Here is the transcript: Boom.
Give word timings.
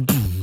Boom. 0.00 0.39